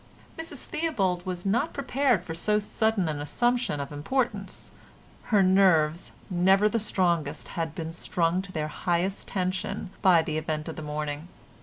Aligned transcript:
Mrs 0.35 0.63
Theobald 0.63 1.23
was 1.27 1.45
not 1.45 1.73
prepared 1.73 2.23
for 2.23 2.33
so 2.33 2.57
sudden 2.57 3.07
an 3.07 3.21
assumption 3.21 3.79
of 3.79 3.91
importance. 3.91 4.71
Her 5.25 5.43
nerves, 5.43 6.11
never 6.27 6.65
of 6.65 6.71
the 6.71 6.79
strongest, 6.79 7.49
had 7.49 7.75
been 7.75 7.91
strung 7.93 8.41
to 8.41 8.51
their 8.51 8.67
highest 8.67 9.27
tension 9.27 9.91
by 10.01 10.23
the 10.23 10.39
event 10.39 10.67
of 10.67 10.75
the 10.75 10.81
morning. 10.81 11.27